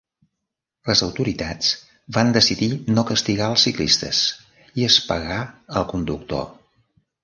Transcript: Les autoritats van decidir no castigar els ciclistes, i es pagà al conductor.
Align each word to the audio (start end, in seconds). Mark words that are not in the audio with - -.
Les 0.89 1.03
autoritats 1.07 1.69
van 2.17 2.33
decidir 2.39 2.71
no 2.97 3.05
castigar 3.13 3.53
els 3.55 3.69
ciclistes, 3.71 4.25
i 4.83 4.91
es 4.93 5.01
pagà 5.15 5.41
al 5.53 5.91
conductor. 5.97 6.55